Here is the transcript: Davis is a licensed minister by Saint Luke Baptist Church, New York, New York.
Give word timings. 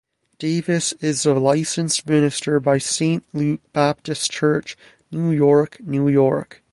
Davis 0.39 0.93
is 0.93 1.27
a 1.27 1.35
licensed 1.35 2.07
minister 2.09 2.59
by 2.59 2.79
Saint 2.79 3.23
Luke 3.33 3.61
Baptist 3.71 4.31
Church, 4.31 4.75
New 5.11 5.29
York, 5.29 5.79
New 5.79 6.09
York. 6.09 6.63